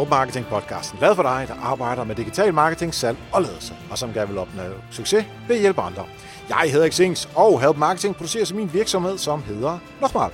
[0.00, 3.98] Help Marketing podcasten, lavet for dig, der arbejder med digital marketing, salg og ledelse, og
[3.98, 6.06] som gerne vil opnå succes ved at hjælpe andre.
[6.48, 10.30] Jeg hedder Xings, og Help Marketing producerer min virksomhed, som hedder Nokmal.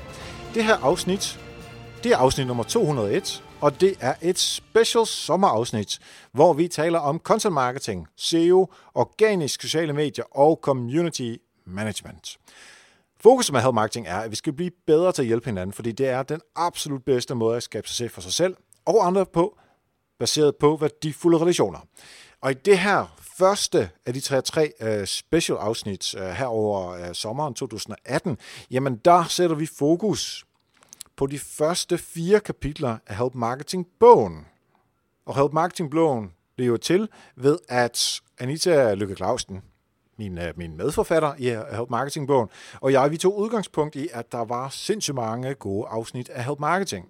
[0.55, 1.41] Det her afsnit,
[2.03, 5.99] det er afsnit nummer 201, og det er et special sommerafsnit,
[6.33, 12.39] hvor vi taler om content marketing, SEO, organisk sociale medier og community management.
[13.21, 15.93] Fokus med Help Marketing er, at vi skal blive bedre til at hjælpe hinanden, fordi
[15.93, 18.57] det er den absolut bedste måde at skabe succes for sig selv
[18.87, 19.59] og andre på,
[20.19, 21.79] baseret på værdifulde relationer.
[22.41, 26.91] Og i det her første af de tre, tre øh, special afsnit øh, her over
[26.91, 28.39] øh, sommeren 2018,
[28.71, 30.47] jamen der sætter vi fokus
[31.17, 34.47] på de første fire kapitler af Help Marketing-bogen.
[35.27, 39.63] Og Help Marketing-bogen blev jo til ved, at Anita Lykke Clausen,
[40.19, 41.45] min, min medforfatter i
[41.77, 42.49] Help Marketing-bogen,
[42.81, 46.61] og jeg, vi tog udgangspunkt i, at der var sindssygt mange gode afsnit af Help
[46.61, 47.09] Marketing.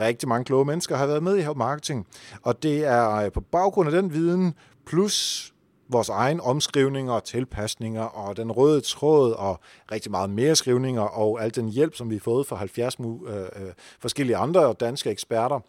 [0.00, 2.06] Rigtig mange kloge mennesker har været med i Help Marketing,
[2.42, 4.54] og det er øh, på baggrund af den viden,
[4.86, 5.50] plus
[5.88, 9.60] vores egen omskrivninger og tilpasninger, og den røde tråd, og
[9.92, 13.06] rigtig meget mere skrivninger, og al den hjælp, som vi har fået fra 70 øh,
[13.40, 15.60] øh, forskellige andre danske eksperter.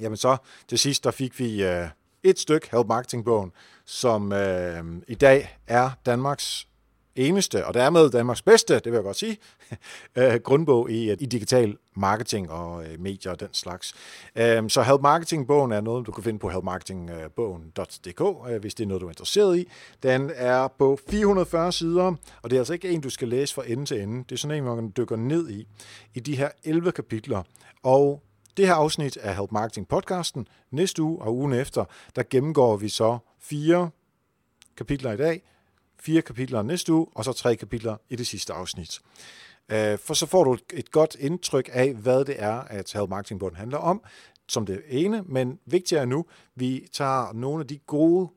[0.00, 0.36] Jamen så
[0.68, 1.88] til sidst, der fik vi øh,
[2.22, 3.52] et stykke Help Marketing-bogen,
[3.84, 6.68] som øh, i dag er Danmarks
[7.16, 9.38] eneste, og dermed Danmarks bedste, det vil jeg godt sige,
[10.16, 13.94] øh, grundbog i, øh, i digital marketing og øh, medier og den slags.
[14.36, 18.22] Øhm, så Help Marketing-bogen er noget, du kan finde på helpmarketingbogen.dk,
[18.60, 19.68] hvis det er noget, du er interesseret i.
[20.02, 23.62] Den er på 440 sider, og det er altså ikke en, du skal læse fra
[23.66, 24.24] ende til ende.
[24.28, 25.66] Det er sådan en, man dykker ned i,
[26.14, 27.42] i de her 11 kapitler.
[27.82, 28.22] Og
[28.56, 31.84] det her afsnit af Help Marketing podcasten, næste uge og ugen efter,
[32.16, 33.90] der gennemgår vi så fire
[34.76, 35.42] kapitler i dag,
[36.04, 39.00] fire kapitler næste uge, og så tre kapitler i det sidste afsnit.
[39.68, 43.40] Øh, for så får du et godt indtryk af, hvad det er, at Help Marketing
[43.40, 44.02] Bogen handler om,
[44.48, 48.28] som det ene, men vigtigere nu, vi tager nogle af de gode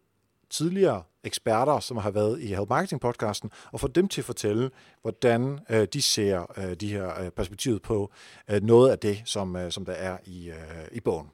[0.50, 4.72] tidligere eksperter, som har været i Help Marketing podcasten, og får dem til at fortælle,
[5.02, 8.12] hvordan øh, de ser øh, de her øh, perspektivet på
[8.48, 11.28] øh, noget af det, som, øh, som der er i, øh, i bogen.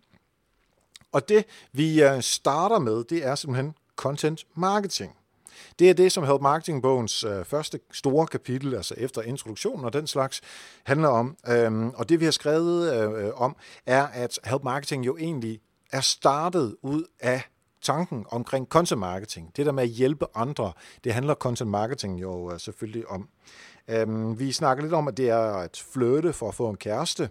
[1.11, 5.15] Og det, vi øh, starter med, det er simpelthen content marketing.
[5.79, 10.07] Det er det, som Help Marketing-bogens øh, første store kapitel, altså efter introduktionen og den
[10.07, 10.41] slags,
[10.83, 11.37] handler om.
[11.47, 13.55] Øhm, og det, vi har skrevet øh, om,
[13.85, 15.59] er, at Help Marketing jo egentlig
[15.91, 17.41] er startet ud af
[17.81, 19.51] tanken omkring content marketing.
[19.55, 23.29] Det der med at hjælpe andre, det handler content marketing jo øh, selvfølgelig om.
[23.87, 27.29] Øhm, vi snakker lidt om, at det er at flirte for at få en kæreste.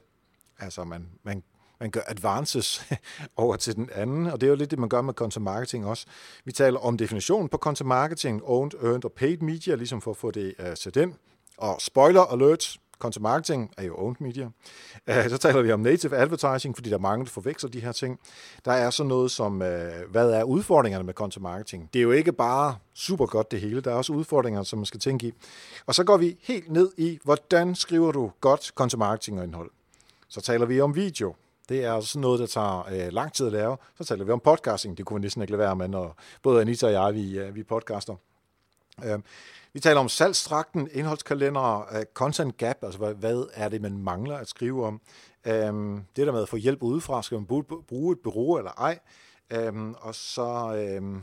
[0.59, 1.43] Altså man, man
[1.83, 2.87] man gør advances
[3.37, 5.87] over til den anden, og det er jo lidt det, man gør med content marketing
[5.87, 6.07] også.
[6.45, 10.17] Vi taler om definitionen på content marketing, owned, earned og paid media, ligesom for at
[10.17, 11.15] få det uh, sat ind.
[11.59, 14.45] Og spoiler alert, content marketing er jo owned media.
[14.45, 17.93] Uh, så taler vi om native advertising, fordi der er mange, der forveksler de her
[17.93, 18.19] ting.
[18.65, 21.91] Der er så noget som, uh, hvad er udfordringerne med content marketing?
[21.93, 24.87] Det er jo ikke bare super godt det hele, der er også udfordringer, som man
[24.87, 25.33] skal tænke i.
[25.87, 29.71] Og så går vi helt ned i, hvordan skriver du godt content marketing og indhold.
[30.29, 31.35] Så taler vi om video,
[31.73, 33.77] det er altså sådan noget, der tager øh, lang tid at lave.
[33.99, 34.99] Så taler vi om podcasting.
[34.99, 37.55] Det kunne vi næsten ikke lade være med, når både Anita og jeg, vi, øh,
[37.55, 38.17] vi podcaster.
[39.05, 39.19] Øh,
[39.73, 44.37] vi taler om salgstrakten, indholdskalender, øh, content gap, altså hvad, hvad er det, man mangler
[44.37, 45.01] at skrive om.
[45.47, 45.53] Øh,
[46.17, 47.47] det der med at få hjælp udefra, skal man
[47.89, 48.99] bruge et bureau eller ej.
[49.51, 51.21] Øh, og så øh,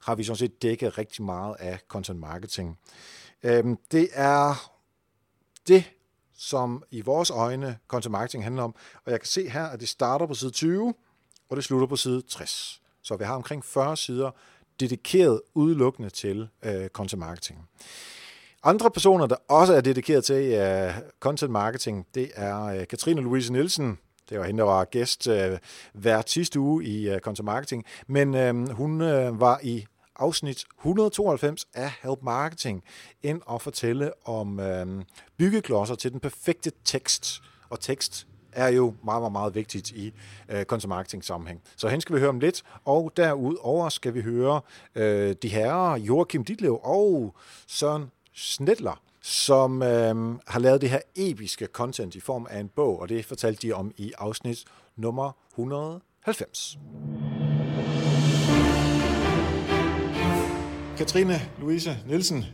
[0.00, 2.78] har vi sådan set dækket rigtig meget af content marketing.
[3.42, 4.70] Øh, det er
[5.68, 5.84] det,
[6.38, 8.74] som i vores øjne content marketing handler om.
[9.04, 10.94] Og jeg kan se her, at det starter på side 20,
[11.50, 12.80] og det slutter på side 60.
[13.02, 14.30] Så vi har omkring 40 sider
[14.80, 17.68] dedikeret udelukkende til øh, content marketing.
[18.62, 23.52] Andre personer, der også er dedikeret til øh, content marketing, det er øh, Katrine Louise
[23.52, 23.98] Nielsen.
[24.28, 25.58] Det var hende, der var gæst øh,
[25.92, 27.84] hver sidste uge i øh, content marketing.
[28.06, 32.84] Men øh, hun øh, var i afsnit 192 af Help Marketing
[33.22, 35.04] ind og fortælle om øh,
[35.36, 37.42] byggeklodser til den perfekte tekst.
[37.68, 40.12] Og tekst er jo meget, meget, meget vigtigt i
[40.48, 41.62] øh, content marketing sammenhæng.
[41.76, 44.60] Så hen skal vi høre om lidt, og derudover skal vi høre
[44.94, 47.34] øh, de herrer Joachim Ditlev og
[47.66, 53.00] Søren Snedler, som øh, har lavet det her episke content i form af en bog,
[53.00, 54.64] og det fortalte de om i afsnit
[54.96, 56.78] nummer 190.
[60.96, 62.44] Katrine Louise Nielsen,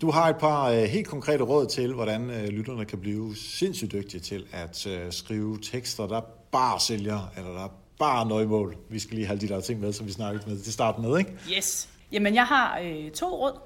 [0.00, 3.92] du har et par uh, helt konkrete råd til, hvordan uh, lytterne kan blive sindssygt
[3.92, 6.20] dygtige til at uh, skrive tekster, der
[6.52, 7.68] bare sælger, eller der
[7.98, 8.76] bare nøgmål.
[8.88, 11.18] Vi skal lige have de der ting med, som vi snakkede med til starten med,
[11.18, 11.32] ikke?
[11.56, 11.88] Yes.
[12.12, 13.60] Jamen, jeg har øh, to råd.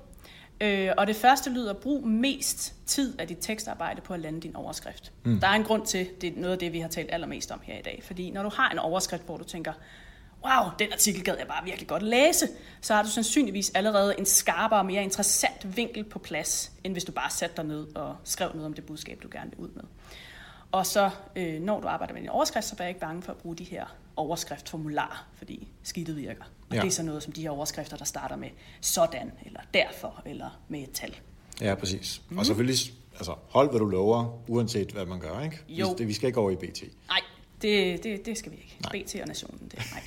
[0.60, 4.56] Øh, og det første lyder, brug mest tid af dit tekstarbejde på at lande din
[4.56, 5.12] overskrift.
[5.25, 5.40] Mm.
[5.40, 7.60] Der er en grund til, det er noget af det, vi har talt allermest om
[7.62, 8.02] her i dag.
[8.06, 9.72] Fordi når du har en overskrift, hvor du tænker,
[10.44, 12.49] wow, den artikel gad jeg bare virkelig godt læse,
[12.81, 17.05] så har du sandsynligvis allerede en skarpere og mere interessant vinkel på plads, end hvis
[17.05, 19.69] du bare satte dig ned og skrev noget om det budskab, du gerne vil ud
[19.69, 19.82] med.
[20.73, 23.32] Og så, øh, når du arbejder med din overskrift, så er jeg ikke bange for
[23.32, 23.87] at bruge de her
[24.17, 26.44] overskriftformularer, fordi skidtet virker.
[26.70, 26.81] Og ja.
[26.81, 28.49] det er så noget som de her overskrifter, der starter med
[28.81, 31.17] sådan, eller derfor, eller med et tal.
[31.61, 32.23] Ja, præcis.
[32.29, 32.37] Mm.
[32.37, 32.44] Og mhm.
[32.44, 32.76] selvfølgelig,
[33.17, 35.58] altså, hold hvad du lover, uanset hvad man gør, ikke?
[35.69, 35.88] Jo.
[35.88, 36.82] Vi, det, vi skal ikke over i BT.
[37.08, 37.20] Nej,
[37.62, 38.76] det, det, det skal vi ikke.
[38.82, 39.02] Nej.
[39.02, 40.02] BT og Nationen, det nej.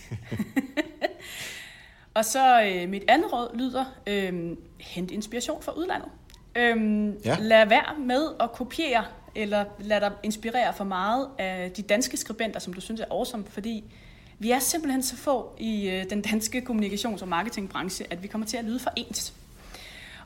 [2.17, 6.09] og så øh, mit andet råd lyder, øh, hent inspiration fra udlandet.
[6.55, 7.38] Øh, ja.
[7.39, 9.05] Lad være med at kopiere,
[9.35, 13.45] eller lad dig inspirere for meget af de danske skribenter, som du synes er awesome,
[13.50, 13.83] fordi
[14.39, 18.47] vi er simpelthen så få i øh, den danske kommunikations- og marketingbranche, at vi kommer
[18.47, 19.33] til at lyde for ens.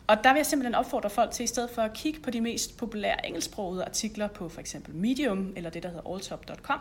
[0.08, 2.42] Og der vil jeg simpelthen opfordre folk til, i stedet for at kigge på de
[2.42, 6.80] mest populære engelsksprogede artikler på for eksempel Medium, eller det, der hedder alltop.com,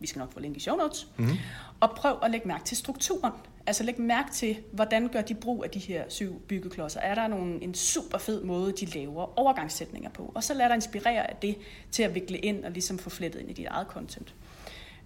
[0.00, 1.36] vi skal nok få link i show notes, mm-hmm.
[1.80, 3.32] og prøv at lægge mærke til strukturen.
[3.66, 7.00] Altså læg mærke til, hvordan gør de brug af de her syv byggeklodser.
[7.00, 10.32] Er der nogen, en super fed måde, de laver overgangssætninger på?
[10.34, 11.58] Og så lad dig inspirere af det
[11.90, 14.34] til at vikle ind og ligesom få flettet ind i dit eget content.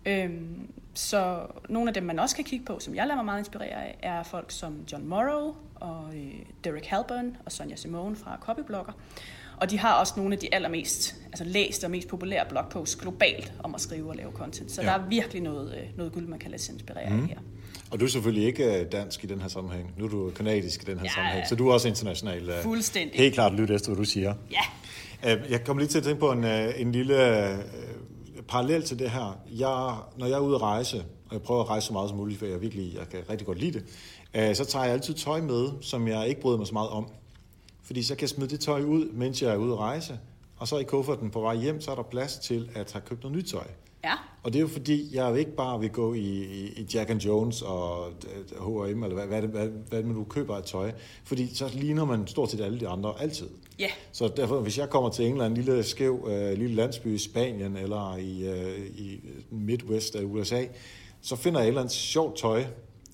[0.06, 3.38] Øhm, så nogle af dem, man også kan kigge på, som jeg lader mig meget
[3.38, 6.34] inspirere af, er folk som John Morrow og øh,
[6.64, 8.92] Derek Halburn og Sonja Simone fra Copyblogger.
[9.62, 13.52] Og de har også nogle af de allermest altså læste og mest populære blogposts globalt
[13.58, 14.72] om at skrive og lave content.
[14.72, 14.88] Så ja.
[14.88, 17.26] der er virkelig noget, øh, noget guld, man kan lade sig inspirere mm.
[17.26, 17.38] her.
[17.90, 19.94] Og du er selvfølgelig ikke øh, dansk i den her sammenhæng.
[19.98, 22.48] Nu er du kanadisk i den her ja, sammenhæng, så du er også international.
[22.48, 23.20] Øh, Fuldstændig.
[23.20, 24.34] Helt klart lyt efter, hvad du siger.
[24.50, 25.36] Ja.
[25.50, 26.44] Jeg kommer lige til at tænke på en,
[26.76, 27.58] en lille
[28.48, 29.40] parallel til det her.
[29.50, 32.18] Jeg, når jeg er ude at rejse, og jeg prøver at rejse så meget som
[32.18, 33.80] muligt, for jeg virkelig jeg kan rigtig godt lide
[34.34, 37.06] det, så tager jeg altid tøj med, som jeg ikke bryder mig så meget om.
[37.82, 40.18] Fordi så kan jeg smide det tøj ud, mens jeg er ude at rejse.
[40.56, 43.22] Og så i kufferten på vej hjem, så er der plads til at have købt
[43.22, 43.64] noget nyt tøj.
[44.04, 44.12] Ja.
[44.42, 46.44] Og det er jo fordi, jeg ikke bare vil gå i,
[46.76, 48.12] i, Jack and Jones og
[48.60, 50.92] H&M, eller hvad, hvad, hvad, hvad man nu køber af tøj.
[51.24, 53.48] Fordi så ligner man stort set alle de andre altid.
[53.78, 53.88] Ja.
[54.12, 57.76] Så derfor, hvis jeg kommer til England, en lille skæv uh, lille landsby i Spanien,
[57.76, 59.20] eller i, uh, i
[59.50, 60.64] Midwest af USA,
[61.22, 62.64] så finder jeg et eller andet sjovt tøj,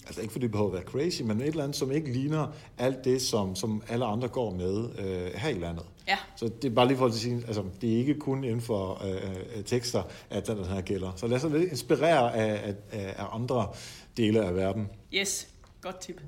[0.09, 2.47] altså ikke fordi det behøver at være crazy, men et eller andet, som ikke ligner
[2.79, 5.85] alt det, som, som alle andre går med øh, her i landet.
[6.09, 6.17] Ja.
[6.37, 9.03] Så det er bare lige for at sige, altså det er ikke kun inden for
[9.07, 11.13] øh, tekster, at den her gælder.
[11.17, 13.69] Så lad os lidt inspirere af, af, af andre
[14.17, 14.89] dele af verden.
[15.15, 15.49] Yes,
[15.83, 16.21] godt tip.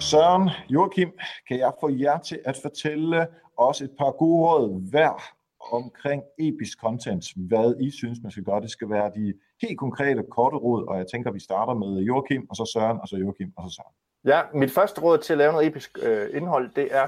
[0.00, 1.10] Søren, Joachim,
[1.48, 3.26] kan jeg få jer til at fortælle
[3.56, 5.39] os et par gode råd hver
[5.72, 8.60] omkring episk content, hvad I synes, man skal gøre.
[8.60, 12.46] Det skal være de helt konkrete korte råd, og jeg tænker, vi starter med Joachim,
[12.50, 13.94] og så Søren, og så Joachim, og så Søren.
[14.24, 17.06] Ja, mit første råd til at lave noget episk øh, indhold, det er,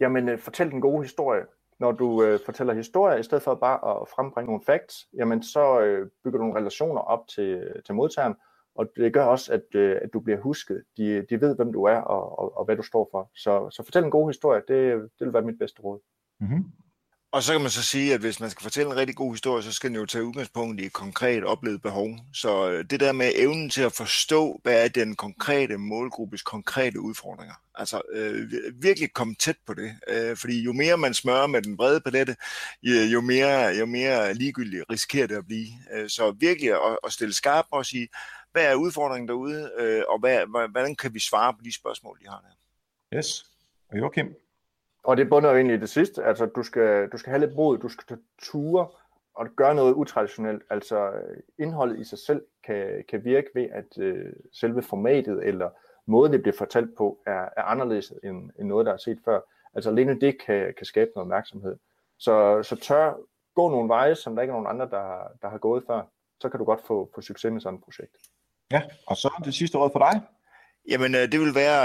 [0.00, 1.42] jamen, øh, fortæl den gode historie.
[1.80, 5.80] Når du øh, fortæller historie, i stedet for bare at frembringe nogle facts, jamen, så
[5.80, 8.34] øh, bygger du nogle relationer op til, til modtageren,
[8.74, 10.82] og det gør også, at, øh, at du bliver husket.
[10.96, 13.30] De, de ved, hvem du er, og, og, og hvad du står for.
[13.36, 16.00] Så, så fortæl en god historie, det, det vil være mit bedste råd.
[16.40, 16.64] Mm-hmm.
[17.34, 19.62] Og så kan man så sige, at hvis man skal fortælle en rigtig god historie,
[19.62, 22.08] så skal den jo tage udgangspunkt i et konkret oplevet behov.
[22.32, 27.00] Så øh, det der med evnen til at forstå, hvad er den konkrete målgruppes konkrete
[27.00, 27.54] udfordringer.
[27.74, 29.94] Altså øh, virkelig komme tæt på det.
[30.08, 32.36] Øh, fordi jo mere man smører med den brede palette,
[32.82, 35.68] jo mere, jo mere ligegyldigt risikerer det at blive.
[35.92, 38.08] Øh, så virkelig at, at stille skarp og sige,
[38.52, 42.28] hvad er udfordringen derude, øh, og hvad, hvordan kan vi svare på de spørgsmål, de
[42.28, 43.18] har der.
[43.18, 43.46] Yes.
[43.92, 44.43] Og Joachim?
[45.04, 46.24] Og det bunder jo egentlig i det sidste.
[46.24, 48.88] Altså, du skal, du skal have lidt mod, du skal ture
[49.34, 50.62] og gøre noget utraditionelt.
[50.70, 51.12] Altså,
[51.58, 55.70] indholdet i sig selv kan, kan virke ved, at øh, selve formatet eller
[56.06, 59.40] måden, det bliver fortalt på, er, er anderledes end, end noget, der er set før.
[59.74, 61.76] Altså, alene det kan, kan skabe noget opmærksomhed.
[62.18, 63.14] Så, så tør
[63.54, 66.02] gå nogle veje, som der ikke er nogen andre, der, der har gået før.
[66.40, 68.16] Så kan du godt få, få succes med sådan et projekt.
[68.70, 70.20] Ja, og så det sidste råd for dig.
[70.88, 71.82] Jamen, øh, det vil være,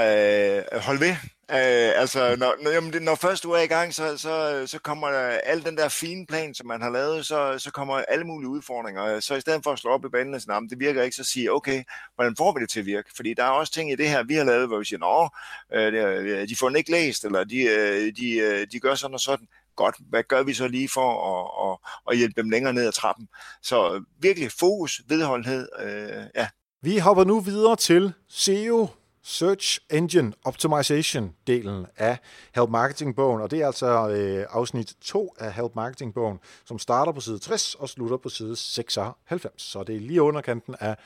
[0.74, 1.16] øh, hold ved.
[1.52, 4.80] Øh, altså, når, når, jamen, det, når først du er i gang, så, så, så
[4.80, 5.08] kommer
[5.44, 9.20] al den der fine plan, som man har lavet, så, så kommer alle mulige udfordringer.
[9.20, 11.24] Så i stedet for at slå op i banen og sige, det virker ikke, så
[11.24, 11.84] sige, okay,
[12.16, 13.10] hvordan får vi det til at virke?
[13.16, 15.30] Fordi der er også ting i det her, vi har lavet, hvor vi siger, nå,
[15.78, 19.20] øh, de får den ikke læst, eller de, øh, de, øh, de gør sådan og
[19.20, 19.48] sådan.
[19.76, 21.78] Godt, hvad gør vi så lige for at, at,
[22.12, 23.28] at hjælpe dem længere ned ad trappen?
[23.62, 26.48] Så virkelig fokus, vedholdenhed, øh, ja,
[26.82, 28.88] vi hopper nu videre til SEO
[29.24, 32.18] Search Engine Optimization-delen af
[32.56, 37.22] Help Marketing-bogen, og det er altså øh, afsnit 2 af Help Marketing-bogen, som starter på
[37.22, 39.62] side 60 og slutter på side 96.
[39.62, 40.98] Så det er lige underkanten af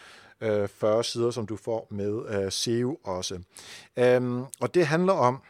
[0.41, 3.39] øh, 40 sider, som du får med øh, SEO også.
[3.97, 5.41] Øhm, og det handler om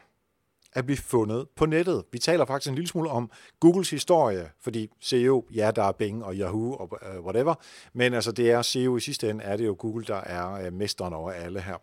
[0.76, 2.04] at blive fundet på nettet.
[2.12, 6.26] Vi taler faktisk en lille smule om Googles historie, fordi SEO, ja, der er Bing
[6.26, 7.56] og Yahoo og uh, whatever,
[7.94, 10.74] men altså det er SEO i sidste ende, er det jo Google, der er uh,
[10.74, 11.76] mesteren over alle her.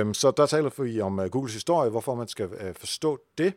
[0.00, 3.54] Um, så der taler vi om uh, Googles historie, hvorfor man skal uh, forstå det.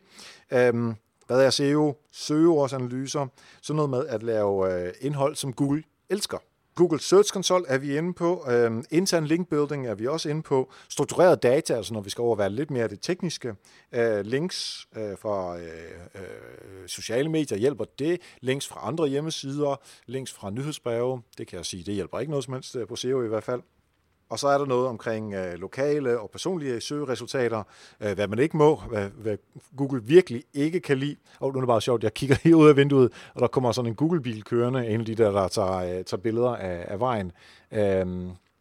[0.74, 0.96] Um,
[1.26, 1.96] hvad er SEO?
[2.12, 3.26] Søgeordsanalyser.
[3.62, 6.38] Sådan noget med at lave uh, indhold, som Google elsker.
[6.78, 8.44] Google Search Console er vi inde på.
[8.50, 10.72] øh, intern link building er vi også inde på.
[10.88, 13.54] Struktureret data, altså når vi skal overvære lidt mere det tekniske.
[13.92, 15.64] øh, links øh, fra øh,
[16.14, 16.20] uh,
[16.86, 18.20] sociale medier hjælper det.
[18.40, 19.80] Links fra andre hjemmesider.
[20.06, 21.22] Links fra nyhedsbreve.
[21.38, 23.44] Det kan jeg sige, det hjælper ikke noget som helst øh, på SEO i hvert
[23.44, 23.62] fald.
[24.28, 27.62] Og så er der noget omkring øh, lokale og personlige søgeresultater,
[28.00, 29.36] øh, hvad man ikke må, hvad, hvad
[29.76, 31.16] Google virkelig ikke kan lide.
[31.40, 33.72] Og nu er det bare sjovt, jeg kigger her ud af vinduet, og der kommer
[33.72, 37.00] sådan en Google-bil kørende, en af de der, der tager, øh, tager billeder af, af
[37.00, 37.32] vejen.
[37.72, 38.06] Øh,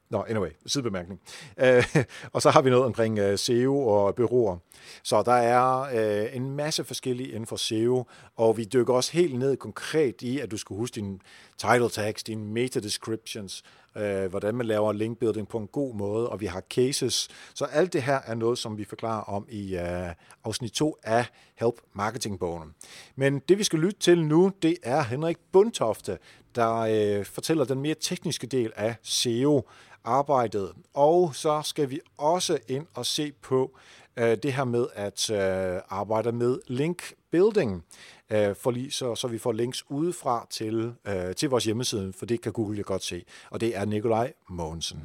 [0.09, 1.19] Nå, no, anyway, sidebemærkning.
[1.57, 1.95] Øh,
[2.33, 4.57] og så har vi noget omkring øh, SEO og byråer.
[5.03, 8.05] Så der er øh, en masse forskellige inden for SEO,
[8.35, 11.21] og vi dykker også helt ned konkret i, at du skal huske din
[11.57, 13.63] title tags, dine meta descriptions,
[13.97, 17.27] øh, hvordan man laver link building på en god måde, og vi har cases.
[17.53, 20.09] Så alt det her er noget, som vi forklarer om i øh,
[20.43, 21.25] afsnit 2 af
[21.55, 22.73] Help Marketing-bogen.
[23.15, 26.17] Men det vi skal lytte til nu, det er Henrik Bundtofte,
[26.55, 29.69] der øh, fortæller den mere tekniske del af SEO
[30.03, 30.71] arbejdet.
[30.93, 33.77] Og så skal vi også ind og se på
[34.17, 37.83] øh, det her med at øh, arbejde med link building,
[38.31, 42.25] øh, for lige, så, så vi får links udefra til, øh, til vores hjemmeside, for
[42.25, 43.25] det kan Google jo godt se.
[43.49, 44.99] Og det er Nikolaj Mogensen.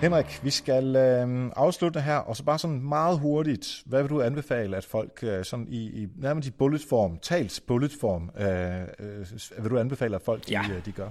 [0.00, 4.22] Henrik, vi skal øh, afslutte her, og så bare sådan meget hurtigt, hvad vil du
[4.22, 9.70] anbefale, at folk øh, sådan i, i nærmest i bulletform, tals bulletform, øh, øh, vil
[9.70, 10.64] du anbefale, at folk ja.
[10.68, 11.08] de, øh, de gør?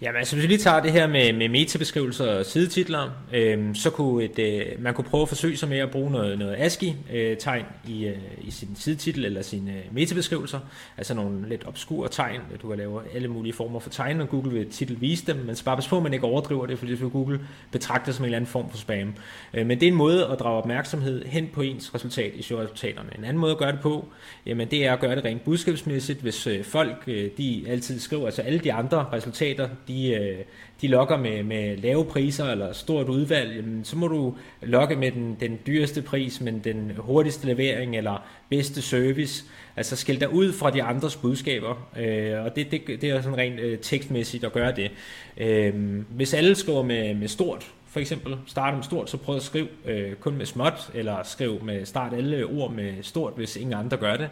[0.00, 3.90] Jamen altså, hvis vi lige tager det her med, med metabeskrivelser og sidetitler, øh, så
[3.90, 7.64] kunne et, øh, man kunne prøve at forsøge sig med at bruge noget, noget ASCII-tegn
[7.84, 10.60] øh, i, øh, i sin sidetitel eller sine øh, metabeskrivelser,
[10.96, 12.40] altså nogle lidt obskure tegn.
[12.62, 15.56] Du kan lave alle mulige former for tegn, og Google vil titel vise dem, men
[15.64, 18.26] bare pas på, at man ikke overdriver det, fordi det vil Google betragte som en
[18.26, 19.14] eller anden form for spam.
[19.54, 23.10] Øh, men det er en måde at drage opmærksomhed hen på ens resultat i søgeresultaterne.
[23.18, 24.08] En anden måde at gøre det på,
[24.46, 28.26] jamen det er at gøre det rent budskabsmæssigt, hvis øh, folk øh, de altid skriver,
[28.26, 30.38] altså alle de andre resultater, de, øh,
[30.80, 35.10] de lokker med, med lave priser eller stort udvalg, jamen, så må du lokke med
[35.10, 39.44] den, den dyreste pris, men den hurtigste levering eller bedste service.
[39.76, 43.38] Altså skæld dig ud fra de andres budskaber, øh, og det, det, det er sådan
[43.38, 44.90] rent øh, tekstmæssigt at gøre det.
[45.36, 49.42] Øh, hvis alle skriver med, med stort, for eksempel starte med stort, så prøv at
[49.42, 53.74] skrive øh, kun med småt, eller skriv med start alle ord med stort, hvis ingen
[53.74, 54.28] andre gør det.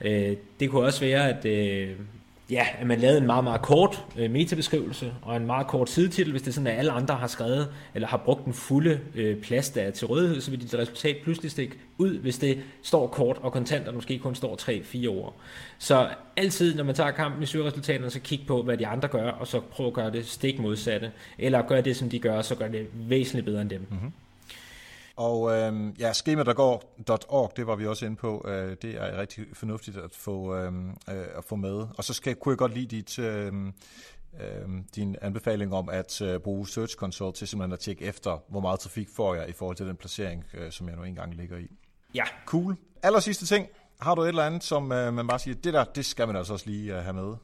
[0.00, 1.90] Øh, det kunne også være, at øh,
[2.52, 6.30] ja, at man lavede en meget, meget kort øh, metabeskrivelse og en meget kort sidetitel.
[6.30, 9.40] Hvis det er sådan, at alle andre har skrevet eller har brugt den fulde øh,
[9.40, 13.06] plads, der er til rådighed, så vil dit resultat pludselig stikke ud, hvis det står
[13.06, 15.36] kort og kontant, og måske kun står 3-4 ord.
[15.78, 19.30] Så altid, når man tager kampen i søgeresultaterne, så kig på, hvad de andre gør,
[19.30, 21.10] og så prøv at gøre det stik modsatte.
[21.38, 23.86] Eller gør det, som de gør, så gør det væsentligt bedre end dem.
[23.90, 24.12] Mm-hmm.
[25.16, 28.44] Og øh, ja, skema der går.org, det var vi også inde på.
[28.48, 31.86] Øh, det er rigtig fornuftigt at få, øh, øh, at få med.
[31.98, 33.52] Og så skal, kunne jeg godt lide dit, øh,
[34.40, 38.60] øh, din anbefaling om at øh, bruge Search Console til simpelthen at tjekke efter, hvor
[38.60, 41.58] meget trafik får jeg i forhold til den placering, øh, som jeg nu engang ligger
[41.58, 41.66] i.
[42.14, 42.24] Ja.
[42.46, 42.76] Cool.
[43.02, 43.66] Aller sidste ting.
[44.00, 46.36] Har du et eller andet, som øh, man bare siger, det der, det skal man
[46.36, 47.34] altså også lige øh, have med?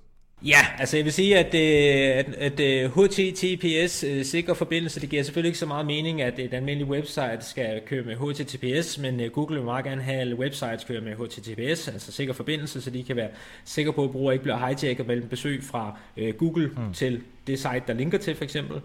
[0.45, 5.23] Ja, altså jeg vil sige, at, øh, at, at HTTPS øh, sikker forbindelse, det giver
[5.23, 9.31] selvfølgelig ikke så meget mening, at et almindeligt website skal køre med HTTPS, men øh,
[9.31, 13.05] Google vil meget gerne have alle websites køre med HTTPS, altså sikker forbindelse, så de
[13.05, 13.29] kan være
[13.65, 15.99] sikre på, at brugere ikke bliver hijacket mellem besøg fra
[16.39, 16.93] Google mm.
[16.95, 18.81] til det site, der linker til for eksempel.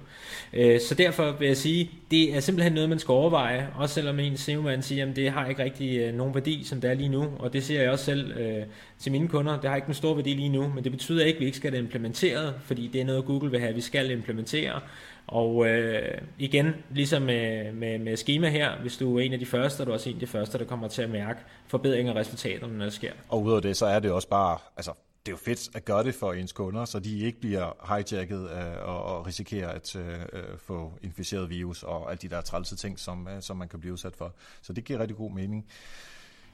[0.53, 4.19] Øh, så derfor vil jeg sige, det er simpelthen noget, man skal overveje, også selvom
[4.19, 7.09] en SEO-mand siger, at det har ikke rigtig øh, nogen værdi, som det er lige
[7.09, 8.63] nu, og det ser jeg også selv øh,
[8.99, 11.37] til mine kunder, det har ikke en stor værdi lige nu, men det betyder ikke,
[11.37, 13.75] at vi ikke skal have det implementeret, fordi det er noget, Google vil have, at
[13.75, 14.79] vi skal implementere,
[15.27, 19.45] og øh, igen, ligesom med, med, med schema her, hvis du er en af de
[19.45, 22.13] første, og du er også en af de første, der kommer til at mærke forbedringer
[22.13, 23.11] af resultaterne, når det sker.
[23.29, 24.91] Og udover det, så er det også bare, altså
[25.25, 28.49] det er jo fedt at gøre det for ens kunder, så de ikke bliver hijacket
[28.51, 32.75] øh, og, og risikerer at øh, øh, få inficeret virus og alle de der trælse
[32.75, 34.33] ting, som, øh, som man kan blive udsat for.
[34.61, 35.65] Så det giver rigtig god mening.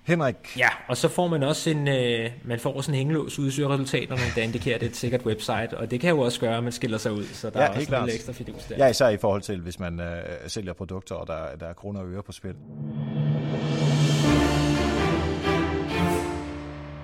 [0.04, 0.36] Henrik.
[0.58, 3.52] Ja, og så får man også en, øh, man får også en hængelås ud i
[3.52, 6.58] søgeresultaterne, der indikerer, at det er et sikkert website, og det kan jo også gøre,
[6.58, 8.78] at man skiller sig ud, så der ja, er også en ekstra fidus der.
[8.78, 12.00] Ja, især i forhold til, hvis man øh, sælger produkter, og der, der er kroner
[12.00, 12.56] og øre på spil.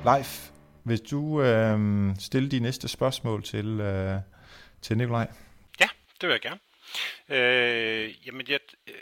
[0.06, 0.55] Leif,
[0.86, 1.80] vil du øh,
[2.20, 4.20] stille de næste spørgsmål til, øh,
[4.82, 5.28] til Nikolaj?
[5.80, 5.88] Ja,
[6.22, 6.60] det vil jeg gerne.
[7.30, 8.60] Øh, jamen, jeg,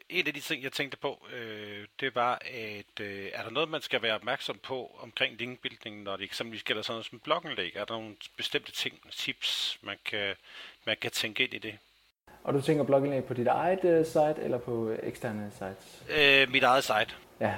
[0.09, 3.69] en af de ting, jeg tænkte på, øh, det var, at øh, er der noget,
[3.69, 7.75] man skal være opmærksom på omkring linkbuilding, når det eksempelvis gælder sådan noget som bloggenlæg?
[7.75, 10.35] Er der nogle bestemte ting, tips, man kan,
[10.85, 11.77] man kan tænke ind i det?
[12.43, 16.03] Og du tænker blogindlæg på dit eget uh, site, eller på eksterne sites?
[16.09, 17.15] Øh, mit eget site.
[17.39, 17.55] Ja,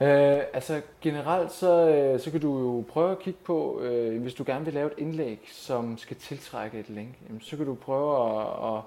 [0.00, 4.34] Øh, altså generelt så, øh, så kan du jo prøve at kigge på, øh, hvis
[4.34, 7.74] du gerne vil lave et indlæg, som skal tiltrække et link, jamen, så kan du
[7.74, 8.82] prøve at, at,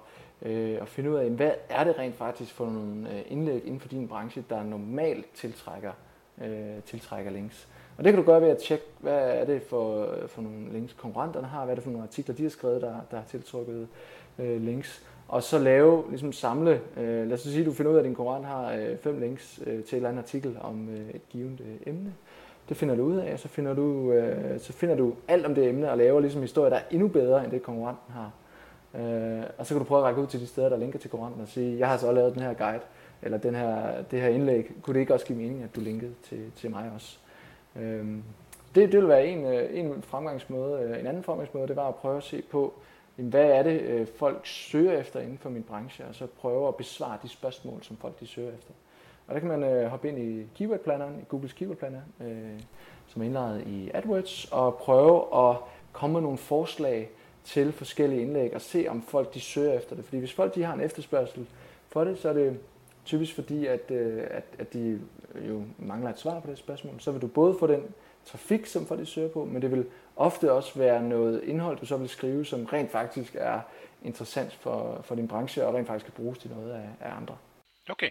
[0.52, 3.80] øh, at finde ud af, hvad er det rent faktisk for nogle øh, indlæg inden
[3.80, 5.92] for din branche, der normalt tiltrækker,
[6.42, 7.68] øh, tiltrækker links.
[7.98, 10.94] Og det kan du gøre ved at tjekke, hvad er det for, for nogle links
[10.94, 13.88] konkurrenterne har, hvad er det for nogle artikler, de har skrevet, der, der har tiltrukket
[14.40, 17.96] øh, links og så lave, ligesom samle, øh, lad os sige, at du finder ud
[17.96, 20.90] af, at din konkurrent har øh, fem links øh, til en eller anden artikel om
[20.90, 22.14] øh, et givet øh, emne.
[22.70, 25.56] Det finder du ud af, og så finder du, øh, så finder du alt om
[25.56, 28.32] det emne og laver ligesom historier, der er endnu bedre end det konkurrenten har.
[28.96, 31.10] Øh, og så kan du prøve at række ud til de steder, der linker til
[31.10, 32.84] konkurrenten og sige, jeg har så lavet den her guide,
[33.22, 36.14] eller den her, det her indlæg, kunne det ikke også give mening, at du linkede
[36.24, 37.18] til, til mig også?
[37.76, 38.06] Øh,
[38.76, 40.82] det, det vil være en, øh, en fremgangsmåde.
[40.82, 42.74] Øh, en anden fremgangsmåde, det var at prøve at se på,
[43.28, 46.76] hvad er det, øh, folk søger efter inden for min branche, og så prøve at
[46.76, 48.72] besvare de spørgsmål, som folk de søger efter.
[49.28, 52.60] Og der kan man øh, hoppe ind i keyword planneren, i Googles keyword planner, øh,
[53.08, 55.58] som er indlagt i AdWords, og prøve at
[55.92, 57.10] komme med nogle forslag
[57.44, 60.06] til forskellige indlæg, og se om folk de søger efter det.
[60.06, 61.48] Fordi hvis folk de har en efterspørgsel
[61.88, 62.60] for det, så er det
[63.06, 65.00] typisk fordi, at, øh, at, at de
[65.36, 66.94] øh, jo mangler et svar på det spørgsmål.
[67.00, 67.84] Så vil du både få den
[68.26, 69.86] trafik, som folk de søger på, men det vil
[70.20, 73.62] ofte også være noget indhold, du så vil skrive, som rent faktisk er
[74.04, 77.38] interessant for, for din branche, og rent faktisk kan bruges til noget af, af andre.
[77.90, 78.10] Okay,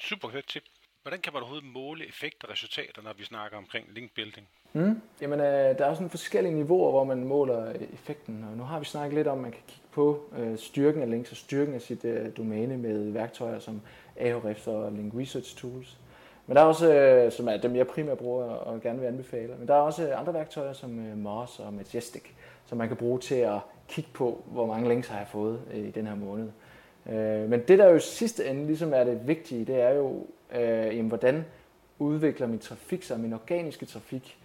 [0.00, 0.62] super godt tip.
[1.02, 4.48] Hvordan kan man overhovedet måle effekt og resultater, når vi snakker omkring linkbuilding?
[4.72, 5.02] Mm.
[5.20, 8.44] Jamen, øh, der er sådan forskellige niveauer, hvor man måler effekten.
[8.44, 11.10] Og nu har vi snakket lidt om, at man kan kigge på øh, styrken af
[11.10, 13.80] links og styrken af sit øh, domæne med værktøjer som
[14.16, 15.96] Ahrefs og Link Research Tools.
[16.46, 19.54] Men der er også, øh, som er dem jeg primært bruger og gerne vil anbefale,
[19.58, 22.22] men der er også øh, andre værktøjer som øh, Moz og Majestic,
[22.66, 25.88] som man kan bruge til at kigge på, hvor mange links har jeg fået øh,
[25.88, 26.48] i den her måned.
[27.48, 31.44] Men det der jo sidste ende ligesom er det vigtige, det er jo, jamen, hvordan
[31.98, 34.38] udvikler min trafik sig, min organiske trafik,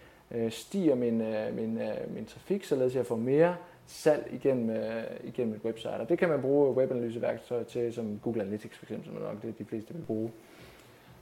[0.50, 1.18] stiger min,
[1.54, 1.80] min,
[2.14, 4.76] min trafik, således jeg får mere salg igennem,
[5.24, 5.90] igennem et website.
[5.90, 9.42] Og det kan man bruge webanalyseværktøjer til, som Google Analytics for eksempel, som er nok
[9.42, 10.30] det, de fleste vil bruge.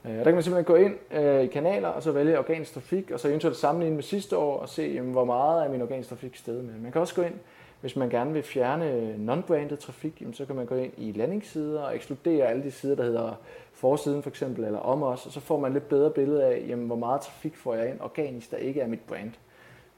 [0.04, 3.10] Øh, der kan man simpelthen gå ind øh, i kanaler, og så vælge organisk trafik,
[3.10, 6.08] og så eventuelt sammenligne med sidste år, og se, jamen, hvor meget er min organisk
[6.08, 6.74] trafik stedet med.
[6.74, 7.34] Man kan også gå ind,
[7.80, 11.80] hvis man gerne vil fjerne non-branded trafik, jamen, så kan man gå ind i landingssider
[11.80, 13.32] og ekskludere alle de sider, der hedder
[13.72, 16.86] forsiden for eksempel, eller om os, og så får man lidt bedre billede af, jamen,
[16.86, 19.28] hvor meget trafik får jeg ind organisk, der ikke er mit brand.
[19.28, 19.49] Øh,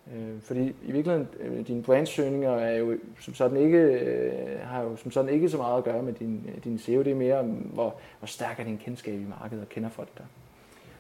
[0.07, 4.97] Øh, fordi i virkeligheden, øh, dine brandsøgninger er jo som sådan ikke, øh, har jo
[4.97, 7.03] som sådan ikke så meget at gøre med din, øh, din SEO.
[7.03, 10.25] Det er mere, hvor, hvor stærk er din kendskab i markedet og kender folk der.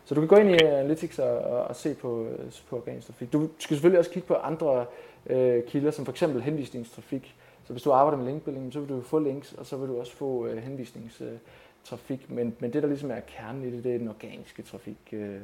[0.05, 3.07] Så du kan gå ind i Analytics og, og, og se på, øh, på organisk
[3.07, 3.33] trafik.
[3.33, 4.87] Du skal selvfølgelig også kigge på andre
[5.27, 7.35] øh, kilder, som for eksempel henvisningstrafik.
[7.65, 10.01] Så hvis du arbejder med linkbuilding, så vil du få links, og så vil du
[10.01, 12.31] også få øh, henvisningstrafik.
[12.31, 15.41] Men, men det, der ligesom er kernen i det, det er den organiske trafik, øh,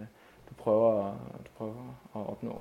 [0.49, 1.05] du, prøver,
[1.44, 2.61] du prøver at opnå.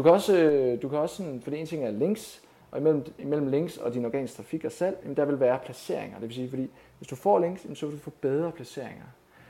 [0.00, 2.78] Du kan også, øh, du kan også sådan, for det ene ting er links, og
[2.78, 6.18] imellem, imellem links og din organiske trafik og salg, der vil være placeringer.
[6.18, 9.04] Det vil sige, fordi hvis du får links, så vil du få bedre placeringer.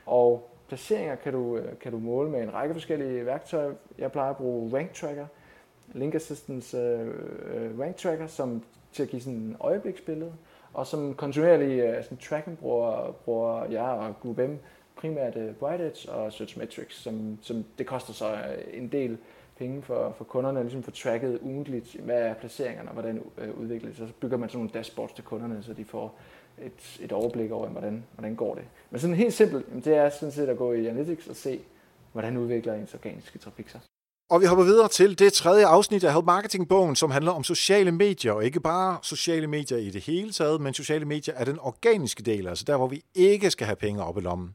[0.07, 3.73] Og placeringer kan du, øh, kan du måle med en række forskellige værktøjer.
[3.99, 5.27] Jeg plejer at bruge Rank Tracker,
[5.93, 10.33] Link Assistance uh, Rank Tracker, som til at give sådan en øjebliksbillede,
[10.75, 14.55] og som kontinuerlig uh, sådan tracking bruger, bruger jeg og GroupM
[14.97, 18.37] primært uh, Bright Edge og Searchmetrics, som, som det koster så
[18.73, 19.19] en del
[19.61, 23.61] penge for, for kunderne, og ligesom få tracket ugentligt, hvad er placeringerne, og hvordan øh,
[23.61, 24.09] udvikler det sig.
[24.09, 26.19] Så bygger man sådan nogle dashboards til kunderne, så de får
[26.63, 28.65] et, et overblik over, hvordan, hvordan går det.
[28.91, 31.61] Men sådan helt simpelt, det er sådan set at gå i Analytics og se,
[32.13, 33.81] hvordan udvikler ens organiske trafik sig.
[34.31, 37.93] Og vi hopper videre til det tredje afsnit af Help Marketing-bogen, som handler om sociale
[37.93, 41.59] medier, og ikke bare sociale medier i det hele taget, men sociale medier er den
[41.61, 44.55] organiske del, altså der, hvor vi ikke skal have penge op i lommen.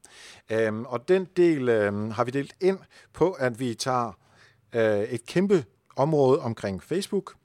[0.52, 2.80] Øhm, og den del øhm, har vi delt ind
[3.13, 4.24] på, at vi tager
[4.75, 7.35] øh, et kæmpe område omkring Facebook,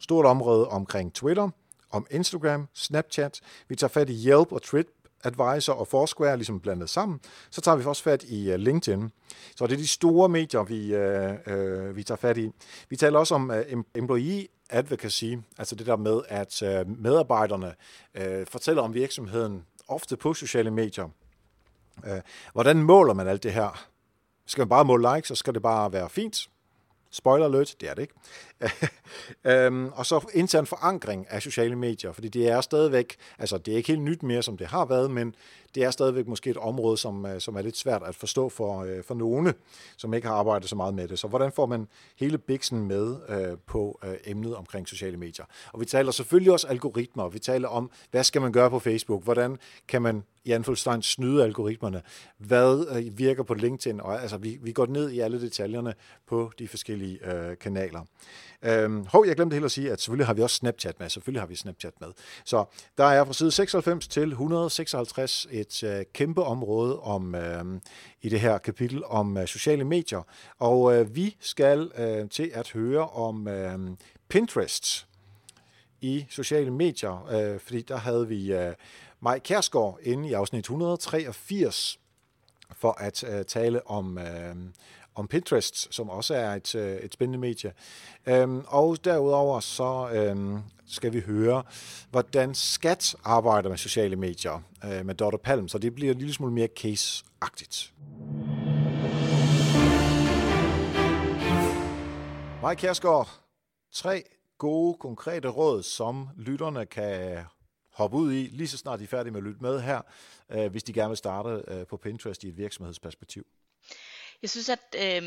[0.00, 1.48] stort område omkring Twitter,
[1.90, 3.40] om Instagram, Snapchat.
[3.68, 4.86] Vi tager fat i Yelp og Trip
[5.24, 7.20] Advisor og Foursquare ligesom blandet sammen.
[7.50, 9.10] Så tager vi også fat i uh, LinkedIn.
[9.56, 12.50] Så det er de store medier, vi, uh, uh, vi tager fat i.
[12.88, 17.74] Vi taler også om uh, employee advocacy, altså det der med, at uh, medarbejderne
[18.18, 21.08] uh, fortæller om virksomheden, ofte på sociale medier.
[22.06, 22.18] Uh,
[22.52, 23.86] hvordan måler man alt det her?
[24.46, 26.48] Skal man bare måle likes, så skal det bare være fint?
[27.10, 28.14] Spoiler alert, det er det ikke.
[29.66, 33.76] øhm, og så intern forankring af sociale medier, fordi det er stadigvæk, altså det er
[33.76, 35.34] ikke helt nyt mere, som det har været, men
[35.74, 38.82] det er stadigvæk måske et område, som, øh, som er lidt svært at forstå for,
[38.82, 39.54] øh, for nogle,
[39.96, 41.18] som ikke har arbejdet så meget med det.
[41.18, 45.44] Så hvordan får man hele biksen med øh, på øh, emnet omkring sociale medier?
[45.72, 49.24] Og vi taler selvfølgelig også algoritmer, vi taler om, hvad skal man gøre på Facebook,
[49.24, 52.02] hvordan kan man i anfølgstein snyde algoritmerne,
[52.38, 55.94] hvad øh, virker på LinkedIn, og altså vi, vi går ned i alle detaljerne
[56.26, 58.00] på de forskellige øh, kanaler.
[58.62, 61.08] Øhm, hov, jeg glemte helt at sige, at selvfølgelig har vi også Snapchat med.
[61.08, 62.08] Selvfølgelig har vi Snapchat med.
[62.44, 62.64] Så
[62.98, 67.64] der er fra side 96 til 156 et øh, kæmpe område om øh,
[68.22, 70.22] i det her kapitel om øh, sociale medier.
[70.58, 73.78] Og øh, vi skal øh, til at høre om øh,
[74.28, 75.06] Pinterest
[76.00, 78.74] i sociale medier, øh, fordi der havde vi øh,
[79.20, 82.00] Maj Kærsgaard inde i afsnit 183
[82.72, 84.56] for at øh, tale om, øh,
[85.18, 87.72] om Pinterest, som også er et, øh, et spændende medie.
[88.26, 91.62] Øhm, og derudover så øhm, skal vi høre,
[92.10, 96.34] hvordan Skat arbejder med sociale medier øh, med Dorte Palm, så det bliver en lille
[96.34, 97.92] smule mere case-agtigt.
[102.68, 103.28] Mike Kjærsgaard,
[103.92, 104.22] tre
[104.58, 107.44] gode, konkrete råd, som lytterne kan
[107.92, 110.00] hoppe ud i, lige så snart de er færdige med at lytte med her,
[110.50, 113.46] øh, hvis de gerne vil starte øh, på Pinterest i et virksomhedsperspektiv.
[114.42, 115.22] Jeg synes, at øh,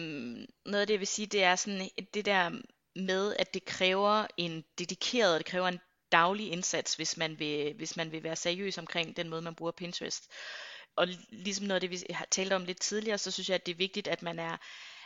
[0.66, 2.50] noget af det, jeg vil sige, det er sådan det der
[2.96, 5.80] med, at det kræver en dedikeret, det kræver en
[6.12, 9.72] daglig indsats, hvis man vil, hvis man vil være seriøs omkring den måde, man bruger
[9.72, 10.32] Pinterest.
[10.96, 13.66] Og ligesom noget af det, vi har talt om lidt tidligere, så synes jeg, at
[13.66, 14.58] det er vigtigt, at man er,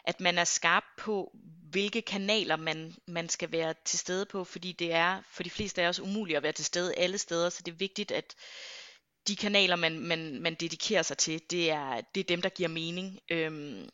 [0.03, 1.31] at man er skarp på,
[1.71, 5.81] hvilke kanaler man, man skal være til stede på, fordi det er for de fleste
[5.81, 8.35] af os umuligt at være til stede alle steder, så det er vigtigt, at
[9.27, 12.69] de kanaler, man, man, man dedikerer sig til, det er, det er dem, der giver
[12.69, 13.19] mening.
[13.31, 13.89] Øhm,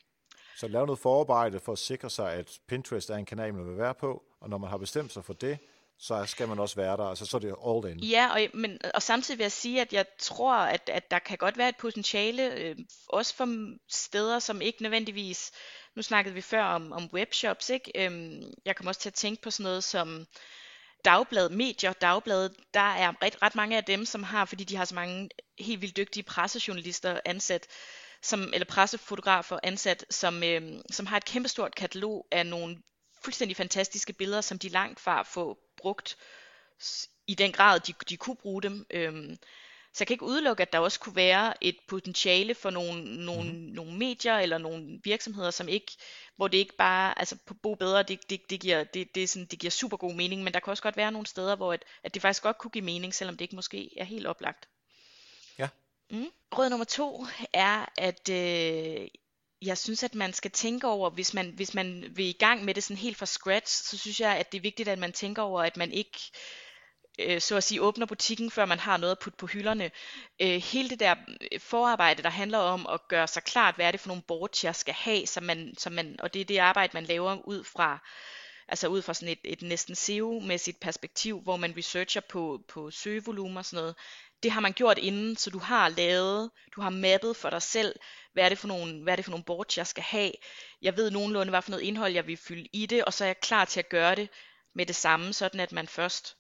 [0.58, 3.78] så lav noget forarbejde for at sikre sig, at Pinterest er en kanal, man vil
[3.78, 5.58] være på, og når man har bestemt sig for det,
[6.00, 8.00] så skal man også være der, altså så er det all in.
[8.00, 11.38] Ja, og, men, og samtidig vil jeg sige, at jeg tror, at, at der kan
[11.38, 12.76] godt være et potentiale, øh,
[13.08, 13.48] også for
[13.89, 15.52] steder, som ikke nødvendigvis,
[15.96, 17.91] nu snakkede vi før om, om webshops, ikke?
[17.96, 20.26] Øhm, jeg kommer også til at tænke på sådan noget som
[21.06, 24.86] dagblad, medier, dagblade, der er ret, ret mange af dem, som har, fordi de har
[24.86, 27.68] så mange helt vildt dygtige pressejournalister ansat,
[28.22, 32.78] som, eller pressefotografer ansat, som, øh, som har et kæmpestort katalog af nogle
[33.24, 36.18] fuldstændig fantastiske billeder, som de langt fra får brugt
[37.28, 38.86] i den grad, de, de kunne bruge dem.
[38.90, 39.38] Øh,
[39.93, 43.51] så jeg kan ikke udelukke, at der også kunne være et potentiale for nogle, nogle,
[43.51, 43.58] mm.
[43.58, 45.91] nogle medier eller nogle virksomheder, som ikke,
[46.36, 49.27] hvor det ikke bare, altså på Bo Bedre, det, det, det, giver, det, det, er
[49.27, 51.73] sådan, det giver super god mening, men der kan også godt være nogle steder, hvor
[51.73, 54.67] at, at det faktisk godt kunne give mening, selvom det ikke måske er helt oplagt.
[55.58, 55.67] Ja.
[56.10, 56.32] Mm.
[56.58, 59.08] Råd nummer to er, at øh,
[59.62, 62.73] jeg synes, at man skal tænke over, hvis man, hvis man vil i gang med
[62.73, 65.41] det sådan helt fra scratch, så synes jeg, at det er vigtigt, at man tænker
[65.41, 66.19] over, at man ikke
[67.28, 69.92] øh, så at sige åbner butikken, før man har noget at putte på hylderne.
[70.42, 71.16] Øh, hele det der
[71.52, 74.64] øh, forarbejde, der handler om at gøre sig klart, hvad er det for nogle boards,
[74.64, 77.64] jeg skal have, så man, så man, og det er det arbejde, man laver ud
[77.64, 78.00] fra
[78.68, 83.58] altså ud fra sådan et, et næsten SEO-mæssigt perspektiv, hvor man researcher på, på søgevolumen
[83.58, 83.96] og sådan noget
[84.44, 87.96] det har man gjort inden, så du har lavet, du har mappet for dig selv,
[88.34, 90.32] hvad er det for nogle, hvad er det for nogle boards, jeg skal have.
[90.82, 93.28] Jeg ved nogenlunde, hvad for noget indhold, jeg vil fylde i det, og så er
[93.28, 94.30] jeg klar til at gøre det
[94.76, 96.36] med det samme, sådan at man først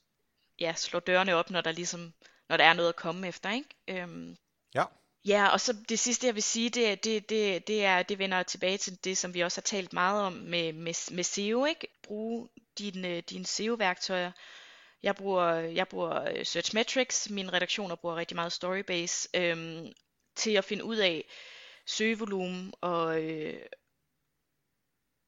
[0.61, 2.13] ja, slår dørene op, når der ligesom,
[2.49, 3.69] når der er noget at komme efter, ikke?
[3.87, 4.37] Øhm,
[4.75, 4.83] ja.
[5.25, 8.43] Ja, og så det sidste, jeg vil sige, det, det, det, det, er, det vender
[8.43, 11.87] tilbage til det, som vi også har talt meget om med, med, med SEO, ikke?
[12.03, 14.31] Brug dine, dine SEO-værktøjer
[15.03, 19.93] jeg bruger, jeg bruger øh, Searchmetrics, mine redaktioner bruger rigtig meget Storybase, øhm,
[20.35, 21.25] til at finde ud af
[21.85, 23.65] søgevolumen og, øh,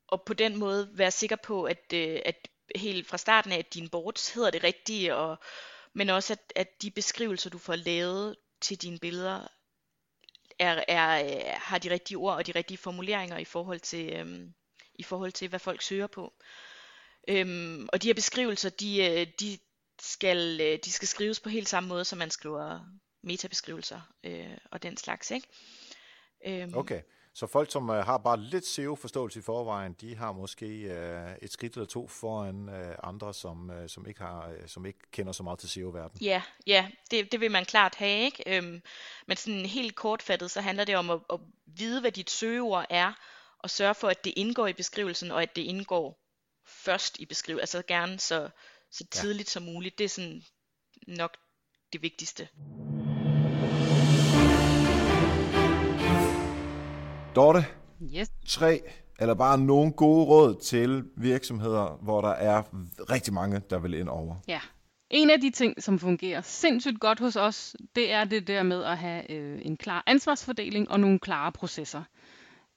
[0.08, 3.74] og på den måde være sikker på, at, øh, at helt fra starten af, at
[3.74, 5.38] dine boards hedder det rigtige, og,
[5.94, 9.48] men også at, at de beskrivelser, du får lavet til dine billeder,
[10.60, 14.54] er, er, øh, har de rigtige ord og de rigtige formuleringer i forhold til, øhm,
[14.96, 16.34] i forhold til hvad folk søger på.
[17.28, 19.58] Øhm, og de her beskrivelser, de, øh, de,
[20.02, 22.80] skal, øh, de skal skrives på helt samme måde, som man skriver
[23.24, 25.32] metabeskrivelser øh, og den slags.
[25.32, 25.48] Ikke?
[26.48, 27.02] Øhm, okay,
[27.36, 31.52] så folk, som uh, har bare lidt SEO-forståelse i forvejen, de har måske uh, et
[31.52, 35.32] skridt eller to foran uh, andre, som, uh, som, ikke har, uh, som ikke kender
[35.32, 36.22] så meget til SEO-verdenen.
[36.22, 38.26] Ja, ja det, det vil man klart have.
[38.26, 38.58] Ikke?
[38.58, 38.82] Øhm,
[39.28, 43.14] men sådan helt kortfattet, så handler det om at, at vide, hvad dit søgeord er,
[43.60, 46.20] og sørge for, at det indgår i beskrivelsen, og at det indgår
[46.66, 47.62] først i beskrivelsen.
[47.62, 48.50] Altså gerne så,
[48.92, 49.52] så tidligt ja.
[49.52, 49.98] som muligt.
[49.98, 50.44] Det er sådan
[51.08, 51.38] nok
[51.94, 52.48] det vigtigste.
[57.36, 57.66] Dorte,
[58.16, 58.32] yes.
[58.48, 58.82] tre
[59.20, 62.64] eller bare nogle gode råd til virksomheder, hvor der er
[63.10, 64.36] rigtig mange, der vil ind over.
[64.48, 64.60] Ja.
[65.10, 68.84] En af de ting, som fungerer sindssygt godt hos os, det er det der med
[68.84, 72.04] at have øh, en klar ansvarsfordeling og nogle klare processer.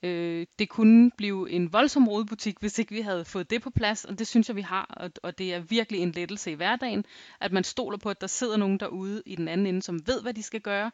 [0.03, 4.05] Øh, det kunne blive en voldsom rodebutik, hvis ikke vi havde fået det på plads,
[4.05, 7.05] og det synes jeg, vi har, og, og det er virkelig en lettelse i hverdagen,
[7.41, 10.21] at man stoler på, at der sidder nogen derude i den anden ende, som ved,
[10.21, 10.91] hvad de skal gøre,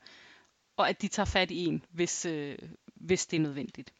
[0.78, 2.58] og at de tager fat i en, hvis, øh,
[3.04, 3.94] hvis det er nødvendigt.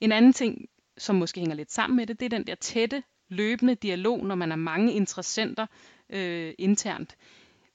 [0.00, 3.02] En anden ting, som måske hænger lidt sammen med det, det er den der tætte,
[3.28, 5.66] løbende dialog, når man er mange interessenter
[6.10, 7.16] øh, internt.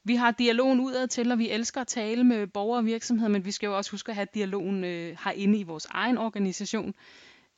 [0.03, 3.45] Vi har dialogen udad til, og vi elsker at tale med borgere og virksomheder, men
[3.45, 6.93] vi skal jo også huske at have dialogen øh, herinde i vores egen organisation.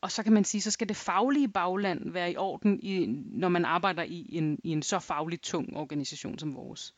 [0.01, 3.49] Og så kan man sige, så skal det faglige bagland være i orden, i, når
[3.49, 6.93] man arbejder i en, i en så fagligt tung organisation som vores.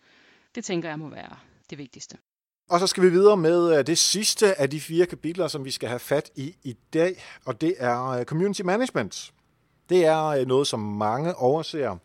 [0.56, 1.38] Det tænker jeg må være
[1.70, 2.18] det vigtigste.
[2.70, 5.72] Og så skal vi videre med øh, det sidste af de fire kapitler, som vi
[5.72, 9.34] skal have fat i i dag, og det er øh, Community Management.
[9.90, 11.98] Det er øh, noget, som mange overser.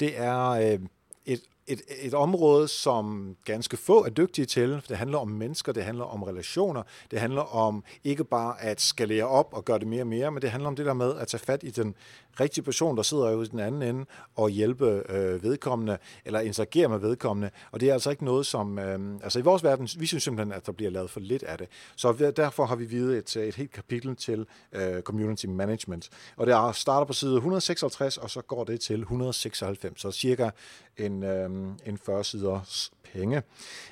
[0.00, 0.78] Det er
[1.26, 4.82] et et, et område, som ganske få er dygtige til.
[4.88, 9.24] Det handler om mennesker, det handler om relationer, det handler om ikke bare at skalere
[9.24, 11.28] op og gøre det mere og mere, men det handler om det der med at
[11.28, 11.94] tage fat i den
[12.40, 14.04] rigtige person, der sidder ude i den anden ende
[14.36, 17.50] og hjælpe øh, vedkommende, eller interagere med vedkommende.
[17.72, 18.78] Og det er altså ikke noget, som...
[18.78, 21.58] Øh, altså i vores verden, vi synes simpelthen, at der bliver lavet for lidt af
[21.58, 21.68] det.
[21.96, 26.08] Så derfor har vi videt et, et helt kapitel til øh, community management.
[26.36, 30.00] Og det starter på side 156, og så går det til 196.
[30.00, 30.50] Så cirka
[30.96, 31.50] en, øh,
[31.86, 33.42] en 40 siders penge.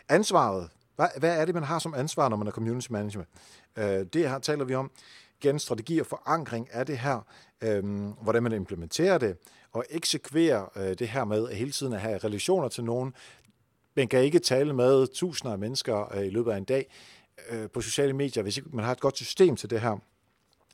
[0.09, 0.69] Ansvaret.
[0.97, 3.29] Hvad, hvad er det, man har som ansvar, når man er community management?
[3.77, 4.91] Øh, det her taler vi om.
[5.41, 7.27] Gen strategi og forankring af det her.
[7.61, 7.85] Øh,
[8.23, 9.37] hvordan man implementerer det.
[9.73, 13.15] Og eksekverer øh, det her med at hele tiden at have relationer til nogen.
[13.97, 16.87] Man kan ikke tale med tusinder af mennesker øh, i løbet af en dag
[17.51, 19.99] øh, på sociale medier, hvis ikke man har et godt system til det her.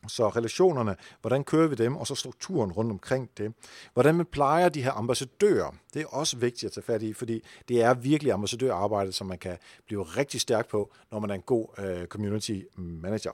[0.09, 3.53] Så relationerne, hvordan kører vi dem, og så strukturen rundt omkring det.
[3.93, 7.45] Hvordan man plejer de her ambassadører, det er også vigtigt at tage fat i, fordi
[7.69, 11.43] det er virkelig ambassadørarbejde, som man kan blive rigtig stærk på, når man er en
[11.43, 13.31] god uh, community manager.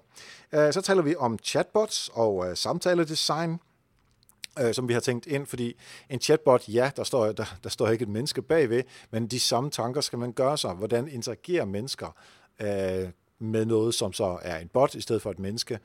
[0.52, 3.58] Uh, så taler vi om chatbots og uh, samtaledesign
[4.72, 5.76] som vi har tænkt ind, fordi
[6.10, 9.70] en chatbot, ja, der står, der, der står ikke et menneske bagved, men de samme
[9.70, 10.74] tanker skal man gøre sig.
[10.74, 12.16] Hvordan interagerer mennesker
[12.60, 15.78] øh, med noget, som så er en bot i stedet for et menneske.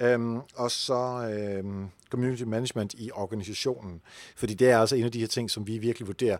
[0.00, 4.00] Øhm, og så øhm, community management i organisationen.
[4.36, 6.36] Fordi det er altså en af de her ting, som vi virkelig vurderer,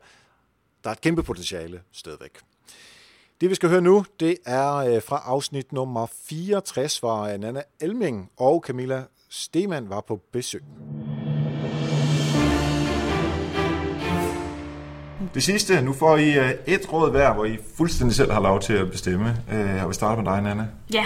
[0.85, 2.39] der er et kæmpe potentiale stadigvæk.
[3.41, 8.31] Det vi skal høre nu, det er øh, fra afsnit nummer 64, hvor Nana Elming
[8.37, 10.63] og Camilla Stemann var på besøg.
[15.35, 18.61] Det sidste, nu får I øh, et råd hver, hvor I fuldstændig selv har lov
[18.61, 19.37] til at bestemme.
[19.53, 20.67] Øh, uh, jeg vil starte med dig, Nana.
[20.95, 21.05] Ja,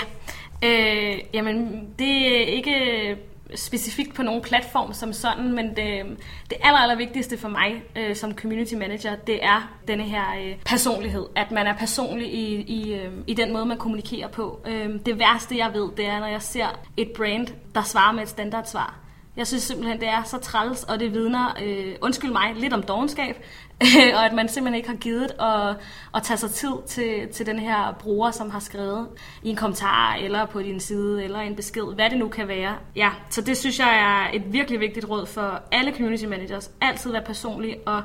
[0.65, 3.17] øh, jamen det er ikke
[3.55, 6.19] specifikt på nogen platform som sådan, men det,
[6.51, 10.57] det aller, aller vigtigste for mig øh, som community manager, det er denne her øh,
[10.67, 11.27] personlighed.
[11.37, 14.61] At man er personlig i, i, øh, i den måde, man kommunikerer på.
[14.67, 18.23] Øh, det værste, jeg ved, det er, når jeg ser et brand, der svarer med
[18.23, 18.99] et standardsvar.
[19.37, 22.83] Jeg synes simpelthen, det er så træls, og det vidner, øh, undskyld mig, lidt om
[22.83, 23.45] dogenskab,
[24.17, 25.77] og at man simpelthen ikke har givet at,
[26.15, 29.09] at tage sig tid til, til den her bruger, som har skrevet
[29.43, 32.77] i en kommentar, eller på din side, eller en besked, hvad det nu kan være.
[32.97, 36.71] Ja, så det synes jeg er et virkelig vigtigt råd for alle community managers.
[36.81, 38.03] Altid være personlig og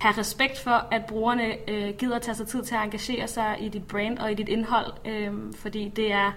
[0.00, 3.56] have respekt for, at brugerne øh, gider at tage sig tid til at engagere sig
[3.60, 6.32] i dit brand og i dit indhold, øh, fordi det er,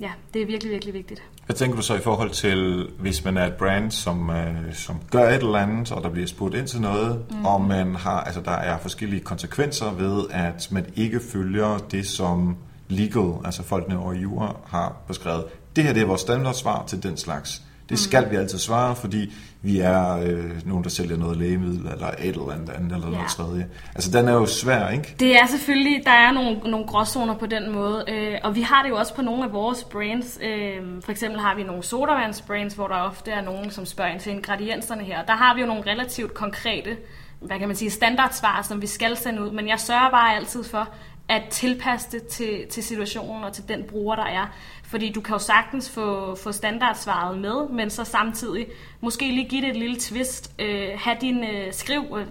[0.00, 1.22] ja, det er virkelig, virkelig vigtigt.
[1.46, 5.00] Hvad tænker du så i forhold til, hvis man er et brand, som, øh, som
[5.10, 7.44] gør et eller andet, og der bliver spurgt ind til noget, mm.
[7.44, 12.56] og man har, altså, der er forskellige konsekvenser ved, at man ikke følger det, som
[12.88, 15.44] legal, altså folkene over jura, har beskrevet.
[15.76, 17.62] Det her det er vores standardsvar til den slags.
[17.88, 22.06] Det skal vi altid svare, fordi vi er øh, nogen, der sælger noget lægemiddel, eller
[22.06, 23.14] et eller andet andet, eller ja.
[23.14, 23.68] noget tredje.
[23.94, 25.14] Altså, den er jo svær, ikke?
[25.20, 28.82] Det er selvfølgelig, der er nogle, nogle gråzoner på den måde, øh, og vi har
[28.82, 30.38] det jo også på nogle af vores brands.
[30.42, 34.20] Øh, for eksempel har vi nogle sodavandsbrands, hvor der ofte er nogen, som spørger ind
[34.20, 35.24] til ingredienserne her.
[35.24, 36.96] Der har vi jo nogle relativt konkrete
[37.40, 40.64] hvad kan man sige, standardsvar, som vi skal sende ud, men jeg sørger bare altid
[40.64, 40.88] for,
[41.28, 44.46] at tilpasse det til, til situationen og til den bruger, der er.
[44.88, 48.66] Fordi du kan jo sagtens få, få standardsvaret med, men så samtidig
[49.00, 50.52] måske lige give det et lille twist.
[50.58, 52.26] Øh, have din øh, skriv, øh,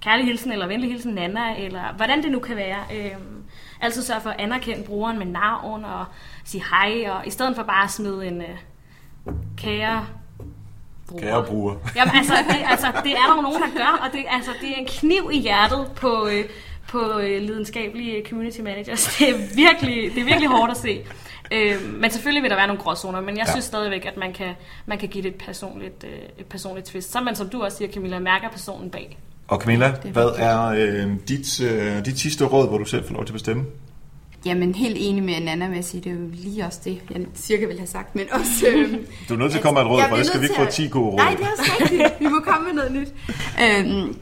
[0.00, 2.78] kærlig hilsen eller venlig hilsen Nana, eller hvordan det nu kan være.
[2.94, 3.10] Øh,
[3.80, 6.04] altid sørge for at anerkende brugeren med navn og
[6.44, 8.58] sige hej, og i stedet for bare at smide en øh,
[9.56, 10.06] kære
[11.08, 11.22] bruger.
[11.22, 11.74] Kære bruger.
[11.96, 14.68] Jamen altså det, altså, det er der jo nogen, der gør, og det, altså, det
[14.70, 16.44] er en kniv i hjertet på, øh,
[16.88, 19.16] på øh, lidenskabelige community managers.
[19.18, 21.04] Det er virkelig, det er virkelig hårdt at se.
[21.52, 23.52] Øh, men selvfølgelig vil der være nogle gråzoner, men jeg ja.
[23.52, 24.54] synes stadigvæk, at man kan,
[24.86, 27.12] man kan give det et personligt, øh, et personligt twist.
[27.12, 29.18] Så man, som du også siger, Camilla, mærker personen bag.
[29.48, 33.24] Og Camilla, hvad er øh, dit, øh, dit sidste råd, hvor du selv får lov
[33.24, 33.64] til at bestemme?
[34.46, 37.20] Jamen, helt enig med Nana med at sige, det er jo lige også det, jeg
[37.34, 38.66] cirka ville have sagt, men også...
[38.68, 40.56] Øh, du er nødt til at komme med et råd, for det skal vi ikke
[40.56, 41.16] få 10 gode råd.
[41.16, 42.20] Nej, det er også rigtigt.
[42.20, 43.08] Vi må komme med noget nyt.
[43.64, 44.16] Øhm,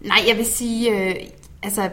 [0.00, 1.14] nej, jeg vil sige, øh,
[1.62, 1.90] altså,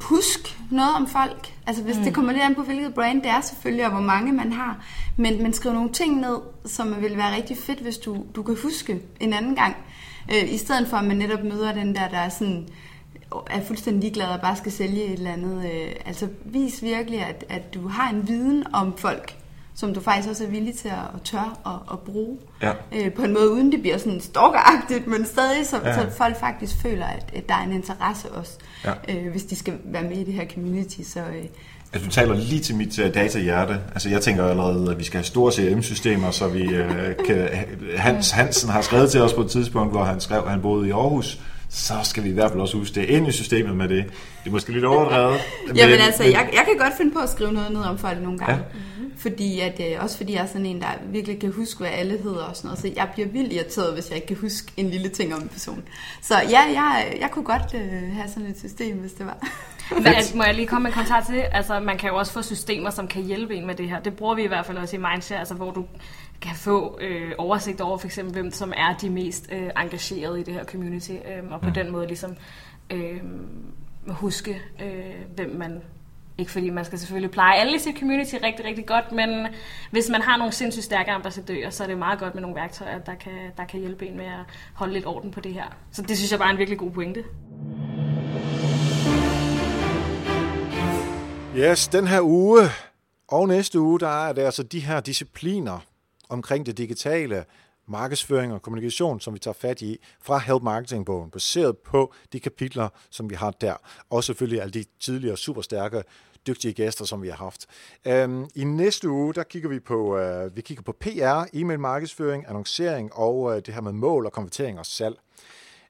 [0.00, 1.54] husk noget om folk.
[1.66, 2.02] Altså, hvis mm.
[2.02, 4.84] det kommer lidt an på, hvilket brand det er selvfølgelig, og hvor mange man har.
[5.16, 8.56] Men, men skriv nogle ting ned, som vil være rigtig fedt, hvis du, du kan
[8.62, 9.76] huske en anden gang.
[10.34, 12.68] Øh, I stedet for, at man netop møder den der, der er sådan
[13.50, 15.70] er fuldstændig ligeglad og bare skal sælge et eller andet.
[15.72, 19.36] Øh, altså vis virkelig, at, at du har en viden om folk,
[19.76, 22.38] som du faktisk også er villig til at, at tørre og at bruge.
[22.62, 22.72] Ja.
[22.92, 25.94] Øh, på en måde, uden det bliver sådan stalkeragtigt, men stadig, så, ja.
[25.94, 28.52] så folk faktisk føler, at, at der er en interesse også,
[28.84, 28.92] ja.
[29.08, 31.00] øh, hvis de skal være med i det her community.
[31.02, 31.44] Så, øh,
[31.92, 33.80] Altså, du taler lige til mit uh, datahjerte.
[33.92, 37.48] Altså, jeg tænker allerede, at vi skal have store CRM-systemer, så vi uh, kan...
[37.96, 40.88] Hans Hansen har skrevet til os på et tidspunkt, hvor han skrev, at han boede
[40.88, 43.88] i Aarhus, så skal vi i hvert fald også huske det ind i systemet med
[43.88, 44.04] det.
[44.44, 45.40] Det er måske lidt overdrevet.
[45.76, 48.38] Jamen altså, jeg, jeg kan godt finde på at skrive noget ned om folk nogle
[48.38, 48.54] gange.
[48.54, 48.80] Ja.
[49.16, 52.18] Fordi at, øh, også fordi jeg er sådan en, der virkelig kan huske, hvad alle
[52.18, 52.78] hedder og sådan noget.
[52.78, 55.48] Så jeg bliver vildt irriteret, hvis jeg ikke kan huske en lille ting om en
[55.48, 55.84] person.
[56.22, 59.38] Så ja, jeg, jeg kunne godt øh, have sådan et system, hvis det var.
[59.94, 61.44] Men, må jeg lige komme med en kommentar til det?
[61.52, 64.00] Altså, man kan jo også få systemer, som kan hjælpe en med det her.
[64.00, 65.84] Det bruger vi i hvert fald også i Mindshare, altså, hvor du
[66.40, 70.42] kan få øh, oversigt over for eksempel, hvem som er de mest øh, engagerede i
[70.42, 71.74] det her community, øh, og på mm.
[71.74, 72.36] den måde ligesom
[72.90, 73.20] øh,
[74.08, 75.82] huske, øh, hvem man
[76.38, 79.46] ikke fordi man skal selvfølgelig pleje alle i sit community rigtig, rigtig godt, men
[79.90, 82.98] hvis man har nogle sindssygt stærke ambassadører, så er det meget godt med nogle værktøjer,
[82.98, 84.44] der kan, der kan hjælpe en med at
[84.74, 85.76] holde lidt orden på det her.
[85.92, 87.24] Så det synes jeg bare er en virkelig god pointe.
[91.56, 92.60] Yes, den her uge
[93.28, 95.78] og næste uge, der er det altså de her discipliner,
[96.28, 97.44] omkring det digitale,
[97.88, 102.88] markedsføring og kommunikation, som vi tager fat i fra Help Marketing-bogen, baseret på de kapitler,
[103.10, 103.74] som vi har der.
[104.10, 106.02] Og selvfølgelig alle de tidligere superstærke
[106.46, 107.66] dygtige gæster, som vi har haft.
[108.06, 112.44] Øhm, I næste uge, der kigger vi på, øh, vi kigger på PR, e-mail markedsføring,
[112.48, 115.16] annoncering og øh, det her med mål og konvertering og salg.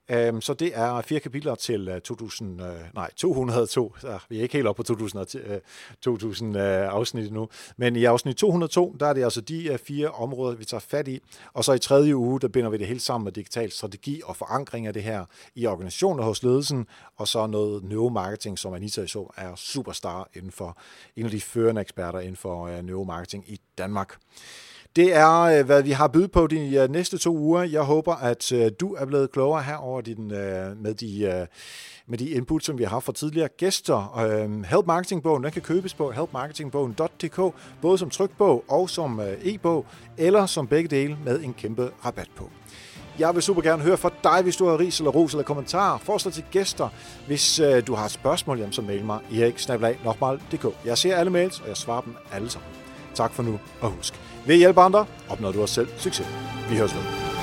[0.09, 3.95] Øhm, så det er fire kapitler til øh, 2000, øh, nej, 202.
[3.99, 5.61] Så vi er ikke helt oppe på 2000,
[6.01, 7.49] 2000 øh, øh, afsnit nu.
[7.77, 11.07] Men i afsnit 202, der er det altså de øh, fire områder, vi tager fat
[11.07, 11.21] i.
[11.53, 14.35] Og så i tredje uge, der binder vi det hele sammen med digital strategi og
[14.35, 16.87] forankring af det her i organisationer hos ledelsen.
[17.17, 20.77] Og så noget neuromarketing, som Anita så er superstar inden for
[21.15, 24.17] en af de førende eksperter inden for neuromarketing i Danmark.
[24.95, 27.63] Det er, øh, hvad vi har bydet på de øh, næste to uger.
[27.63, 31.47] Jeg håber, at øh, du er blevet klogere herover din, med, de,
[32.07, 34.19] med de input, som vi har haft fra tidligere gæster.
[34.19, 39.85] Øhm, Help Marketing-bogen den kan købes på helpmarketingbogen.dk, både som trykbog og som e-bog,
[40.17, 42.49] eller som begge dele med en kæmpe rabat på.
[43.19, 45.97] Jeg vil super gerne høre fra dig, hvis du har ris eller ros eller kommentarer,
[45.97, 46.89] forslag til gæster.
[47.27, 49.69] Hvis du har et spørgsmål, jamen, så mail mig erik
[50.85, 52.71] Jeg ser alle mails, og jeg svarer dem alle sammen.
[53.13, 54.13] Tak for nu, og husk,
[54.47, 56.27] ved at hjælpe andre opnår du også selv succes.
[56.69, 57.36] Vi høres ved.